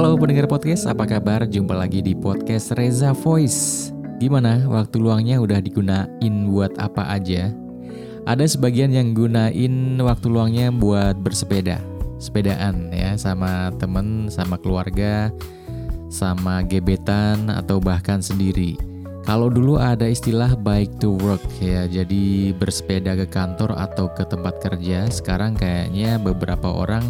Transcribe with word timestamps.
Halo 0.00 0.16
pendengar 0.16 0.48
podcast, 0.48 0.88
apa 0.88 1.04
kabar? 1.04 1.44
Jumpa 1.44 1.76
lagi 1.76 2.00
di 2.00 2.16
podcast 2.16 2.72
Reza 2.72 3.12
Voice. 3.12 3.92
Gimana 4.16 4.64
waktu 4.64 4.96
luangnya 4.96 5.36
udah 5.36 5.60
digunain 5.60 6.34
buat 6.48 6.72
apa 6.80 7.04
aja? 7.12 7.52
Ada 8.24 8.48
sebagian 8.48 8.96
yang 8.96 9.12
gunain 9.12 10.00
waktu 10.00 10.26
luangnya 10.32 10.72
buat 10.72 11.20
bersepeda, 11.20 11.84
sepedaan 12.16 12.88
ya 12.96 13.12
sama 13.20 13.76
temen, 13.76 14.32
sama 14.32 14.56
keluarga, 14.56 15.28
sama 16.08 16.64
gebetan 16.64 17.52
atau 17.52 17.76
bahkan 17.76 18.24
sendiri. 18.24 18.80
Kalau 19.28 19.52
dulu 19.52 19.76
ada 19.76 20.08
istilah 20.08 20.56
bike 20.56 20.96
to 20.96 21.12
work 21.20 21.44
ya, 21.60 21.84
jadi 21.84 22.56
bersepeda 22.56 23.20
ke 23.20 23.28
kantor 23.28 23.76
atau 23.76 24.08
ke 24.16 24.24
tempat 24.24 24.64
kerja. 24.64 25.12
Sekarang 25.12 25.52
kayaknya 25.52 26.16
beberapa 26.16 26.72
orang 26.72 27.04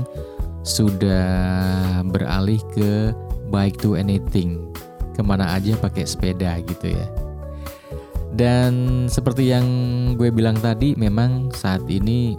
sudah 0.62 2.02
beralih 2.06 2.60
ke 2.76 3.14
bike 3.48 3.80
to 3.80 3.96
anything. 3.96 4.70
Ke 5.16 5.20
mana 5.20 5.56
aja 5.56 5.76
pakai 5.76 6.06
sepeda 6.06 6.60
gitu 6.64 6.94
ya. 6.94 7.06
Dan 8.30 9.04
seperti 9.10 9.50
yang 9.50 9.66
gue 10.14 10.30
bilang 10.30 10.54
tadi 10.56 10.94
memang 10.94 11.50
saat 11.50 11.82
ini 11.90 12.38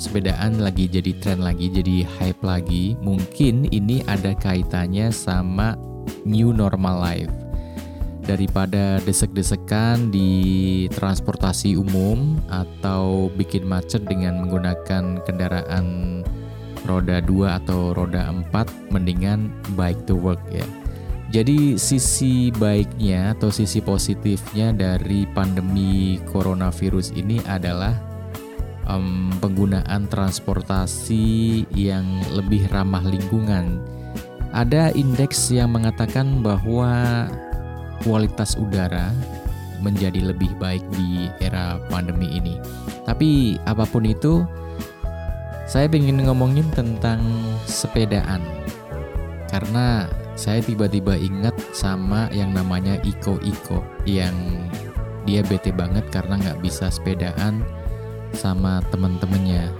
sepedaan 0.00 0.58
lagi 0.58 0.90
jadi 0.90 1.12
tren 1.20 1.44
lagi 1.44 1.70
jadi 1.70 2.08
hype 2.18 2.42
lagi. 2.42 2.98
Mungkin 3.04 3.70
ini 3.70 4.02
ada 4.08 4.34
kaitannya 4.34 5.12
sama 5.14 5.78
new 6.26 6.50
normal 6.50 6.98
life. 6.98 7.34
Daripada 8.22 9.02
desek-desekan 9.02 10.14
di 10.14 10.30
transportasi 10.94 11.74
umum 11.74 12.38
atau 12.46 13.26
bikin 13.34 13.66
macet 13.66 14.06
dengan 14.06 14.46
menggunakan 14.46 15.18
kendaraan 15.26 16.21
roda 16.86 17.22
2 17.22 17.58
atau 17.62 17.94
roda 17.94 18.30
4 18.30 18.92
mendingan 18.92 19.50
bike 19.78 20.02
to 20.06 20.14
work 20.18 20.40
ya. 20.50 20.64
Jadi 21.32 21.80
sisi 21.80 22.52
baiknya 22.52 23.32
atau 23.32 23.48
sisi 23.48 23.80
positifnya 23.80 24.68
dari 24.76 25.24
pandemi 25.32 26.20
coronavirus 26.28 27.16
ini 27.16 27.40
adalah 27.48 27.96
um, 28.84 29.32
penggunaan 29.40 30.12
transportasi 30.12 31.64
yang 31.72 32.04
lebih 32.36 32.68
ramah 32.68 33.00
lingkungan. 33.08 33.80
Ada 34.52 34.92
indeks 34.92 35.48
yang 35.48 35.72
mengatakan 35.72 36.44
bahwa 36.44 37.24
kualitas 38.04 38.52
udara 38.60 39.08
menjadi 39.80 40.20
lebih 40.20 40.52
baik 40.60 40.84
di 40.92 41.32
era 41.40 41.80
pandemi 41.88 42.28
ini. 42.36 42.60
Tapi 43.08 43.56
apa 43.64 43.88
pun 43.88 44.04
itu, 44.04 44.44
saya 45.72 45.88
ingin 45.88 46.28
ngomongin 46.28 46.68
tentang 46.76 47.24
sepedaan 47.64 48.44
karena 49.48 50.04
saya 50.36 50.60
tiba-tiba 50.60 51.16
ingat 51.16 51.56
sama 51.72 52.28
yang 52.28 52.52
namanya 52.52 53.00
Iko 53.00 53.40
Iko 53.40 53.80
yang 54.04 54.36
dia 55.24 55.40
bete 55.40 55.72
banget 55.72 56.04
karena 56.12 56.36
nggak 56.36 56.60
bisa 56.60 56.92
sepedaan 56.92 57.64
sama 58.36 58.84
temen-temennya. 58.92 59.72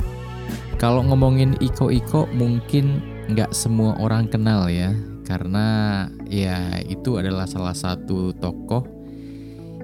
Kalau 0.80 1.04
ngomongin 1.04 1.60
Iko 1.60 1.92
Iko 1.92 2.24
mungkin 2.32 3.04
nggak 3.28 3.52
semua 3.52 3.92
orang 4.00 4.32
kenal 4.32 4.72
ya 4.72 4.96
karena 5.28 6.08
ya 6.24 6.80
itu 6.88 7.20
adalah 7.20 7.44
salah 7.44 7.76
satu 7.76 8.32
tokoh 8.40 8.88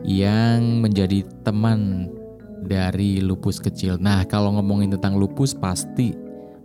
yang 0.09 0.81
menjadi 0.81 1.21
teman 1.45 2.09
dari 2.65 3.23
lupus 3.23 3.63
kecil. 3.63 4.01
Nah, 4.01 4.27
kalau 4.27 4.55
ngomongin 4.59 4.95
tentang 4.95 5.21
lupus 5.21 5.55
pasti 5.55 6.15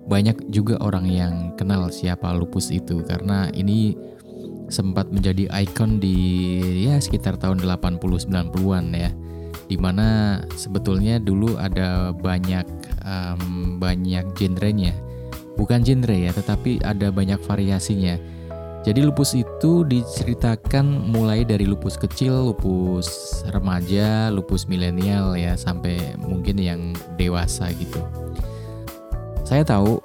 banyak 0.03 0.51
juga 0.51 0.75
orang 0.83 1.07
yang 1.07 1.33
kenal 1.55 1.87
siapa 1.87 2.35
lupus 2.35 2.67
itu 2.75 3.07
karena 3.07 3.47
ini 3.55 3.95
sempat 4.67 5.07
menjadi 5.13 5.47
ikon 5.63 6.01
di 6.03 6.17
ya 6.83 6.99
sekitar 6.99 7.39
tahun 7.39 7.63
80 7.63 7.99
90-an 8.01 8.85
ya. 8.95 9.11
Di 9.63 9.79
mana 9.79 10.41
sebetulnya 10.59 11.21
dulu 11.23 11.55
ada 11.55 12.11
banyak 12.11 12.65
um, 13.05 13.77
banyak 13.79 14.25
genrenya. 14.35 14.91
Bukan 15.53 15.85
genre 15.85 16.17
ya, 16.17 16.33
tetapi 16.33 16.81
ada 16.81 17.13
banyak 17.13 17.37
variasinya 17.45 18.17
jadi 18.83 18.99
lupus 18.99 19.31
itu 19.31 19.87
diceritakan 19.87 20.83
mulai 21.07 21.47
dari 21.47 21.63
lupus 21.63 21.95
kecil, 21.95 22.51
lupus 22.51 23.39
remaja, 23.55 24.27
lupus 24.27 24.67
milenial 24.67 25.39
ya 25.39 25.55
sampai 25.55 26.19
mungkin 26.19 26.59
yang 26.59 26.91
dewasa 27.15 27.71
gitu. 27.79 28.03
Saya 29.47 29.63
tahu 29.63 30.03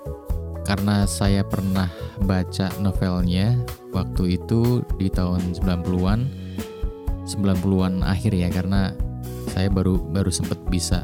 karena 0.62 1.10
saya 1.10 1.42
pernah 1.42 1.90
baca 2.22 2.70
novelnya 2.78 3.58
waktu 3.90 4.38
itu 4.38 4.86
di 4.94 5.10
tahun 5.10 5.58
90-an 5.58 6.30
90-an 7.26 8.06
akhir 8.06 8.30
ya 8.30 8.46
karena 8.46 8.94
saya 9.50 9.66
baru 9.74 9.98
baru 10.14 10.30
sempat 10.30 10.60
bisa 10.70 11.02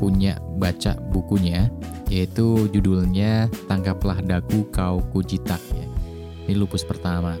punya 0.00 0.40
baca 0.56 0.96
bukunya 1.12 1.68
yaitu 2.08 2.64
judulnya 2.72 3.52
Tangkaplah 3.68 4.24
Daku 4.24 4.66
Kau 4.72 5.04
Kujitak 5.12 5.60
ya 5.74 5.93
ini 6.44 6.54
lupus 6.56 6.84
pertama. 6.84 7.36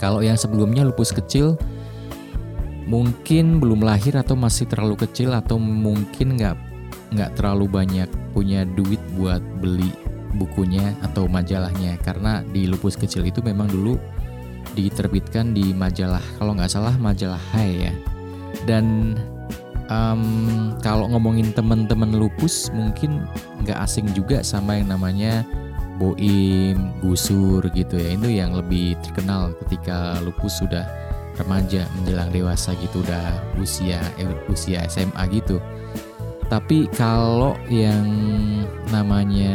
Kalau 0.00 0.24
yang 0.24 0.36
sebelumnya 0.36 0.84
lupus 0.84 1.12
kecil 1.12 1.56
mungkin 2.90 3.62
belum 3.62 3.86
lahir 3.86 4.18
atau 4.18 4.34
masih 4.34 4.66
terlalu 4.66 4.98
kecil 5.06 5.30
atau 5.30 5.60
mungkin 5.60 6.34
nggak 6.34 6.56
nggak 7.14 7.30
terlalu 7.38 7.70
banyak 7.70 8.10
punya 8.34 8.66
duit 8.66 8.98
buat 9.14 9.38
beli 9.62 9.94
bukunya 10.34 10.94
atau 11.02 11.26
majalahnya 11.26 11.98
karena 12.02 12.42
di 12.50 12.66
lupus 12.66 12.94
kecil 12.98 13.26
itu 13.26 13.42
memang 13.42 13.70
dulu 13.70 13.98
diterbitkan 14.74 15.50
di 15.54 15.74
majalah 15.74 16.22
kalau 16.38 16.54
nggak 16.54 16.70
salah 16.70 16.94
majalah 16.98 17.40
Hai 17.50 17.90
ya 17.90 17.94
dan 18.66 19.18
um, 19.90 20.74
kalau 20.78 21.10
ngomongin 21.10 21.50
teman-teman 21.50 22.14
lupus 22.14 22.70
mungkin 22.70 23.26
nggak 23.66 23.78
asing 23.82 24.06
juga 24.14 24.46
sama 24.46 24.78
yang 24.78 24.94
namanya 24.94 25.42
Boim, 26.00 26.96
Gusur 27.04 27.60
gitu 27.76 28.00
ya. 28.00 28.16
Itu 28.16 28.32
yang 28.32 28.56
lebih 28.56 28.96
terkenal 29.04 29.52
ketika 29.60 30.16
lupus 30.24 30.56
sudah 30.56 30.88
remaja 31.36 31.84
menjelang 32.00 32.32
dewasa 32.32 32.72
gitu 32.80 33.04
udah 33.04 33.36
usia 33.60 34.00
eh, 34.16 34.32
usia 34.48 34.88
SMA 34.88 35.20
gitu. 35.28 35.60
Tapi 36.48 36.90
kalau 36.96 37.54
yang 37.70 38.08
namanya 38.90 39.54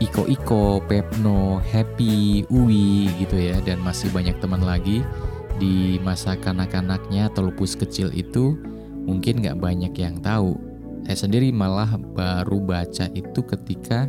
Iko 0.00 0.24
Iko, 0.26 0.80
Pepno, 0.88 1.60
Happy, 1.60 2.42
Uwi 2.48 3.12
gitu 3.20 3.36
ya 3.36 3.60
dan 3.62 3.84
masih 3.84 4.08
banyak 4.10 4.40
teman 4.40 4.64
lagi 4.64 5.04
di 5.60 6.00
masa 6.00 6.34
kanak-kanaknya 6.40 7.28
atau 7.28 7.52
lupus 7.52 7.76
kecil 7.76 8.08
itu 8.16 8.56
mungkin 9.04 9.44
nggak 9.44 9.60
banyak 9.60 9.92
yang 9.94 10.18
tahu. 10.24 10.56
Saya 11.04 11.28
sendiri 11.28 11.52
malah 11.52 12.00
baru 12.00 12.58
baca 12.64 13.12
itu 13.12 13.40
ketika 13.44 14.08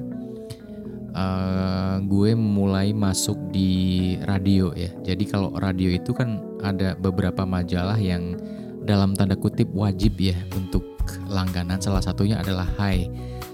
uh, 1.16 1.98
gue 2.04 2.32
mulai 2.36 2.92
masuk 2.96 3.38
di 3.52 4.16
radio 4.28 4.72
ya. 4.76 4.92
Jadi 5.04 5.24
kalau 5.28 5.52
radio 5.56 5.92
itu 5.92 6.12
kan 6.16 6.42
ada 6.64 6.96
beberapa 6.98 7.44
majalah 7.48 7.98
yang 8.00 8.38
dalam 8.84 9.14
tanda 9.14 9.38
kutip 9.38 9.70
wajib 9.72 10.18
ya 10.20 10.36
untuk 10.58 10.84
langganan. 11.30 11.80
Salah 11.80 12.04
satunya 12.04 12.42
adalah 12.42 12.68
Hai. 12.78 13.08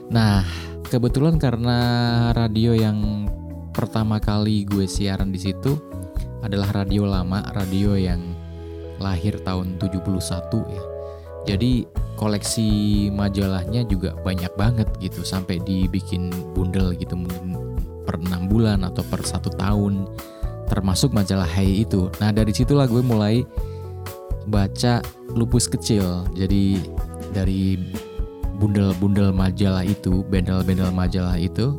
Nah, 0.10 0.46
kebetulan 0.88 1.36
karena 1.38 1.80
radio 2.32 2.72
yang 2.74 3.28
pertama 3.76 4.18
kali 4.18 4.66
gue 4.66 4.88
siaran 4.90 5.30
di 5.30 5.38
situ 5.38 5.78
adalah 6.42 6.84
radio 6.84 7.06
lama, 7.06 7.44
radio 7.54 7.94
yang 7.94 8.22
lahir 8.98 9.38
tahun 9.46 9.78
71 9.78 10.18
ya. 10.74 10.97
Jadi 11.48 11.88
koleksi 12.20 13.08
majalahnya 13.14 13.88
juga 13.88 14.12
banyak 14.20 14.52
banget 14.60 14.88
gitu 15.00 15.24
sampai 15.24 15.64
dibikin 15.64 16.28
bundel 16.52 16.92
gitu 16.98 17.16
per 18.04 18.20
enam 18.20 18.52
bulan 18.52 18.84
atau 18.84 19.06
per 19.08 19.24
satu 19.24 19.48
tahun 19.56 20.04
termasuk 20.68 21.16
majalah 21.16 21.48
Hai 21.48 21.88
itu. 21.88 22.12
Nah 22.20 22.36
dari 22.36 22.52
situlah 22.52 22.86
gue 22.86 23.00
mulai 23.00 23.48
baca 24.52 25.00
lupus 25.32 25.72
kecil. 25.72 26.28
Jadi 26.36 26.84
dari 27.32 27.80
bundel-bundel 28.58 29.32
majalah 29.32 29.86
itu, 29.86 30.26
bendel-bendel 30.28 30.90
majalah 30.92 31.38
itu, 31.40 31.78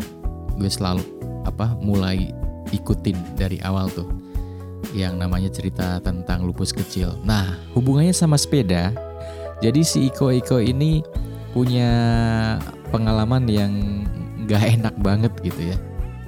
gue 0.56 0.70
selalu 0.70 1.04
apa 1.44 1.76
mulai 1.80 2.32
ikutin 2.70 3.16
dari 3.36 3.56
awal 3.64 3.88
tuh 3.92 4.08
yang 4.92 5.16
namanya 5.16 5.48
cerita 5.52 6.00
tentang 6.00 6.44
lupus 6.44 6.72
kecil. 6.72 7.16
Nah 7.24 7.56
hubungannya 7.76 8.12
sama 8.12 8.36
sepeda 8.36 8.92
jadi 9.58 9.80
si 9.82 10.10
Iko 10.10 10.30
Iko 10.30 10.62
ini 10.62 11.02
punya 11.50 11.90
pengalaman 12.94 13.50
yang 13.50 13.72
gak 14.46 14.78
enak 14.78 14.94
banget 15.02 15.32
gitu 15.42 15.74
ya. 15.74 15.76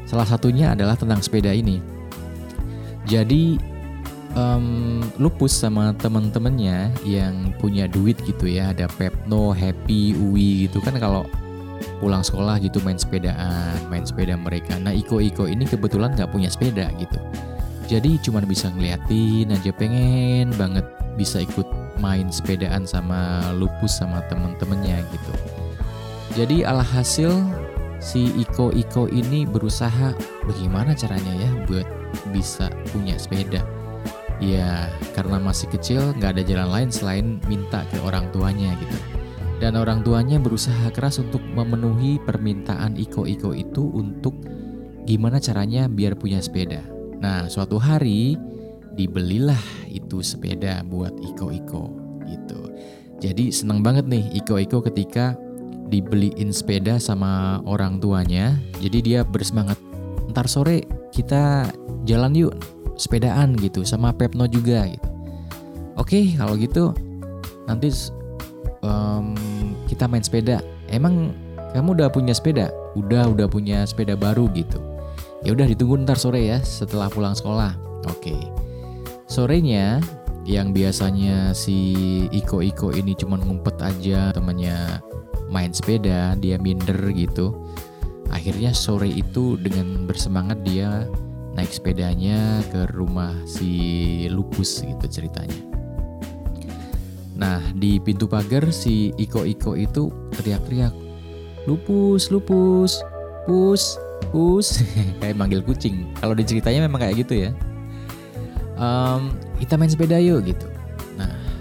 Salah 0.04 0.26
satunya 0.26 0.74
adalah 0.74 0.98
tentang 0.98 1.22
sepeda 1.22 1.54
ini. 1.54 1.78
Jadi 3.06 3.56
um, 4.34 5.00
lupus 5.22 5.54
sama 5.54 5.94
temen-temennya 5.96 6.90
yang 7.06 7.54
punya 7.62 7.86
duit 7.86 8.18
gitu 8.26 8.50
ya, 8.50 8.74
ada 8.74 8.90
Pepno, 8.98 9.54
Happy, 9.54 10.18
Uwi 10.18 10.66
gitu 10.66 10.82
kan 10.82 10.98
kalau 10.98 11.24
pulang 12.02 12.20
sekolah 12.20 12.60
gitu 12.60 12.82
main 12.84 12.98
sepedaan, 12.98 13.78
main 13.88 14.04
sepeda 14.04 14.36
mereka. 14.36 14.76
Nah 14.76 14.92
Iko-Iko 14.92 15.48
ini 15.48 15.64
kebetulan 15.64 16.12
nggak 16.18 16.32
punya 16.34 16.50
sepeda 16.52 16.92
gitu. 17.00 17.18
Jadi 17.88 18.22
cuma 18.22 18.42
bisa 18.44 18.70
ngeliatin 18.70 19.50
aja 19.50 19.70
pengen 19.74 20.54
banget 20.54 20.86
bisa 21.18 21.42
ikut 21.42 21.66
main 22.00 22.32
sepedaan 22.32 22.88
sama 22.88 23.52
lupus 23.54 24.00
sama 24.00 24.24
temen-temennya 24.32 25.04
gitu. 25.12 25.32
Jadi 26.34 26.64
alhasil 26.64 27.30
si 28.00 28.32
Iko 28.40 28.72
Iko 28.72 29.06
ini 29.12 29.44
berusaha 29.44 30.16
bagaimana 30.48 30.96
caranya 30.96 31.36
ya 31.36 31.50
buat 31.68 31.86
bisa 32.32 32.72
punya 32.90 33.14
sepeda. 33.20 33.62
Ya 34.40 34.88
karena 35.12 35.36
masih 35.36 35.68
kecil 35.68 36.16
nggak 36.16 36.40
ada 36.40 36.42
jalan 36.42 36.68
lain 36.72 36.90
selain 36.90 37.26
minta 37.44 37.84
ke 37.92 38.00
orang 38.00 38.26
tuanya 38.32 38.72
gitu. 38.80 38.98
Dan 39.60 39.76
orang 39.76 40.00
tuanya 40.00 40.40
berusaha 40.40 40.88
keras 40.88 41.20
untuk 41.20 41.44
memenuhi 41.44 42.16
permintaan 42.24 42.96
Iko 42.96 43.28
Iko 43.28 43.52
itu 43.52 43.92
untuk 43.92 44.32
gimana 45.04 45.36
caranya 45.36 45.84
biar 45.84 46.16
punya 46.16 46.40
sepeda. 46.40 46.80
Nah 47.20 47.52
suatu 47.52 47.76
hari 47.76 48.40
dibelilah 48.94 49.60
itu 49.90 50.22
sepeda 50.22 50.82
buat 50.86 51.14
Iko 51.20 51.50
Iko 51.50 51.84
gitu. 52.26 52.60
Jadi 53.20 53.52
seneng 53.52 53.84
banget 53.84 54.08
nih 54.08 54.24
Iko 54.42 54.56
Iko 54.56 54.80
ketika 54.80 55.36
dibeliin 55.90 56.54
sepeda 56.54 56.96
sama 57.02 57.60
orang 57.66 57.98
tuanya. 57.98 58.56
Jadi 58.78 58.98
dia 59.02 59.20
bersemangat. 59.26 59.76
Ntar 60.30 60.46
sore 60.46 60.86
kita 61.10 61.68
jalan 62.06 62.32
yuk 62.38 62.54
sepedaan 62.94 63.58
gitu 63.58 63.82
sama 63.82 64.14
Pepno 64.14 64.46
juga 64.46 64.86
gitu. 64.86 65.08
Oke 65.98 66.32
kalau 66.38 66.54
gitu 66.56 66.94
nanti 67.66 67.90
um, 68.86 69.34
kita 69.90 70.06
main 70.06 70.22
sepeda. 70.22 70.62
Emang 70.88 71.34
kamu 71.74 71.98
udah 71.98 72.08
punya 72.08 72.34
sepeda? 72.34 72.70
Udah 72.94 73.30
udah 73.30 73.46
punya 73.50 73.82
sepeda 73.86 74.14
baru 74.14 74.46
gitu. 74.54 74.78
Ya 75.42 75.56
udah 75.56 75.66
ditunggu 75.66 75.98
ntar 76.06 76.16
sore 76.20 76.46
ya 76.46 76.58
setelah 76.62 77.10
pulang 77.10 77.34
sekolah. 77.34 77.74
Oke. 78.08 78.36
Sorenya 79.30 80.02
yang 80.42 80.74
biasanya 80.74 81.54
si 81.54 82.26
Iko 82.34 82.66
Iko 82.66 82.90
ini 82.90 83.14
cuma 83.14 83.38
ngumpet 83.38 83.78
aja 83.78 84.34
temannya 84.34 84.98
main 85.46 85.70
sepeda, 85.70 86.34
dia 86.34 86.58
minder 86.58 86.98
gitu. 87.14 87.54
Akhirnya 88.34 88.74
sore 88.74 89.06
itu 89.06 89.54
dengan 89.54 90.10
bersemangat 90.10 90.66
dia 90.66 91.06
naik 91.54 91.70
sepedanya 91.70 92.58
ke 92.74 92.90
rumah 92.90 93.30
si 93.46 94.26
Lupus 94.26 94.82
gitu 94.82 95.06
ceritanya. 95.06 95.62
Nah 97.38 97.62
di 97.78 98.02
pintu 98.02 98.26
pagar 98.26 98.74
si 98.74 99.14
Iko 99.14 99.46
Iko 99.46 99.78
itu 99.78 100.10
teriak-teriak, 100.42 100.90
Lupus, 101.70 102.34
Lupus, 102.34 102.98
Pus, 103.46 103.94
Pus, 104.34 104.82
kayak 105.22 105.38
manggil 105.38 105.62
kucing. 105.62 106.10
Kalau 106.18 106.34
diceritanya 106.34 106.82
memang 106.90 107.06
kayak 107.06 107.22
gitu 107.22 107.46
ya. 107.46 107.54
Um, 108.80 109.36
kita 109.60 109.76
main 109.76 109.92
sepeda 109.92 110.16
yuk 110.16 110.48
gitu 110.48 110.64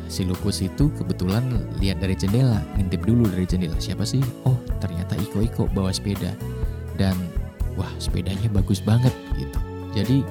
si 0.10 0.26
Lupus 0.26 0.60
itu 0.66 0.90
kebetulan 0.98 1.46
lihat 1.78 2.02
dari 2.02 2.18
jendela, 2.18 2.60
ngintip 2.76 3.06
dulu 3.06 3.30
dari 3.30 3.46
jendela 3.46 3.78
siapa 3.78 4.04
sih? 4.04 4.20
Oh 4.44 4.58
ternyata 4.82 5.14
Iko 5.16 5.46
Iko 5.46 5.64
bawa 5.70 5.94
sepeda 5.94 6.34
dan 6.98 7.14
wah 7.78 7.88
sepedanya 8.02 8.50
bagus 8.50 8.82
banget 8.82 9.14
gitu. 9.38 9.60
Jadi 9.94 10.26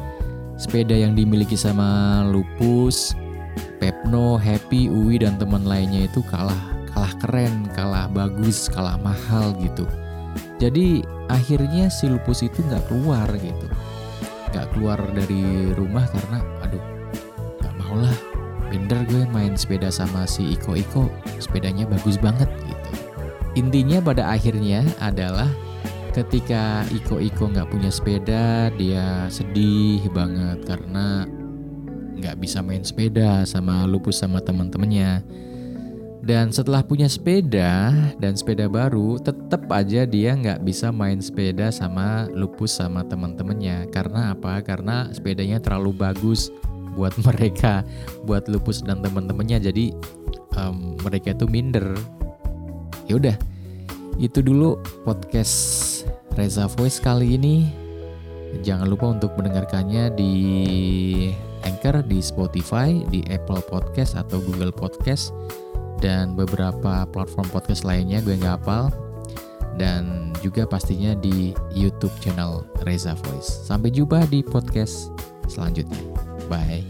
sepeda 0.59 0.93
yang 0.93 1.15
dimiliki 1.15 1.55
sama 1.55 2.21
Lupus, 2.27 3.15
Pepno, 3.79 4.35
Happy, 4.37 4.91
Uwi 4.91 5.23
dan 5.23 5.39
teman 5.39 5.63
lainnya 5.63 6.11
itu 6.11 6.21
kalah 6.27 6.59
kalah 6.91 7.15
keren, 7.23 7.71
kalah 7.79 8.11
bagus, 8.11 8.67
kalah 8.67 8.99
mahal 8.99 9.55
gitu. 9.63 9.87
Jadi 10.59 11.07
akhirnya 11.31 11.87
si 11.87 12.11
Lupus 12.11 12.43
itu 12.43 12.59
nggak 12.67 12.91
keluar 12.91 13.31
gitu, 13.39 13.67
nggak 14.51 14.67
keluar 14.75 14.99
dari 15.15 15.71
rumah 15.79 16.03
karena 16.11 16.43
mau 17.89 18.05
lah 18.05 18.17
minder 18.69 19.01
gue 19.09 19.25
main 19.33 19.57
sepeda 19.57 19.89
sama 19.89 20.29
si 20.29 20.53
Iko 20.53 20.77
Iko 20.77 21.09
sepedanya 21.41 21.89
bagus 21.89 22.21
banget 22.21 22.49
gitu 22.69 22.91
intinya 23.57 24.05
pada 24.05 24.29
akhirnya 24.29 24.85
adalah 25.01 25.49
ketika 26.13 26.85
Iko 26.93 27.17
Iko 27.17 27.49
nggak 27.49 27.73
punya 27.73 27.89
sepeda 27.89 28.69
dia 28.77 29.25
sedih 29.33 30.05
banget 30.13 30.69
karena 30.69 31.25
nggak 32.21 32.37
bisa 32.37 32.61
main 32.61 32.85
sepeda 32.85 33.49
sama 33.49 33.89
lupus 33.89 34.21
sama 34.21 34.45
teman-temannya 34.45 35.25
dan 36.29 36.53
setelah 36.53 36.85
punya 36.85 37.09
sepeda 37.09 37.89
dan 38.21 38.37
sepeda 38.37 38.69
baru, 38.69 39.17
tetap 39.17 39.65
aja 39.73 40.05
dia 40.05 40.37
nggak 40.37 40.61
bisa 40.61 40.93
main 40.93 41.25
sepeda 41.25 41.73
sama 41.73 42.29
lupus 42.37 42.77
sama 42.77 43.01
teman-temannya. 43.01 43.89
Karena 43.89 44.37
apa? 44.37 44.61
Karena 44.61 45.09
sepedanya 45.09 45.57
terlalu 45.57 45.97
bagus 45.97 46.53
buat 46.99 47.15
mereka 47.31 47.87
buat 48.27 48.51
lupus 48.51 48.83
dan 48.83 48.99
teman-temannya 49.01 49.71
jadi 49.71 49.95
um, 50.59 50.99
mereka 51.07 51.33
itu 51.33 51.47
minder 51.47 51.95
ya 53.07 53.17
udah 53.17 53.37
itu 54.19 54.43
dulu 54.43 54.83
podcast 55.07 55.55
Reza 56.35 56.67
Voice 56.67 56.99
kali 56.99 57.39
ini 57.39 57.71
jangan 58.67 58.91
lupa 58.91 59.15
untuk 59.15 59.31
mendengarkannya 59.39 60.11
di 60.19 60.35
Anchor 61.63 62.03
di 62.03 62.19
Spotify 62.19 62.99
di 63.07 63.23
Apple 63.31 63.63
Podcast 63.63 64.19
atau 64.19 64.43
Google 64.43 64.75
Podcast 64.75 65.31
dan 66.03 66.35
beberapa 66.39 67.07
platform 67.11 67.47
podcast 67.51 67.83
lainnya 67.83 68.23
gue 68.23 68.39
nggak 68.39 68.63
hafal 68.63 68.91
dan 69.79 70.35
juga 70.43 70.67
pastinya 70.67 71.15
di 71.15 71.55
YouTube 71.75 72.13
channel 72.19 72.67
Reza 72.87 73.15
Voice. 73.27 73.67
Sampai 73.67 73.95
jumpa 73.95 74.27
di 74.27 74.43
podcast 74.43 75.15
selanjutnya. 75.47 76.28
Bye. 76.49 76.83